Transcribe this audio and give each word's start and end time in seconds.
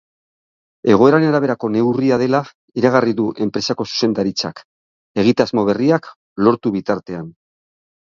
Egoeraren 0.91 1.25
araberako 1.31 1.67
neurria 1.73 2.15
dela 2.21 2.39
iragarri 2.81 3.13
du 3.19 3.25
enpresako 3.45 3.85
zuzendaritzak, 3.89 4.63
egitasmo 5.25 5.67
berriak 5.69 6.09
lortu 6.47 6.73
bitartean. 6.79 7.29